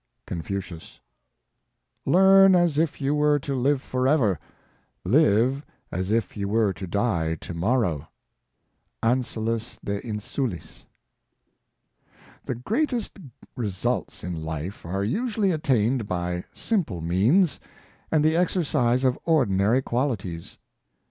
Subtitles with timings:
[0.25, 0.99] Confucius."
[2.07, 4.39] Learn as if you were to live forever;
[5.05, 8.07] live as if you were to die to morrow.''
[9.03, 10.85] Ansalus de Insulis.
[12.47, 13.19] HE greatest
[13.55, 17.59] results in life are usually attained by simple means,
[18.11, 20.57] and the exercise of ordinary qualities.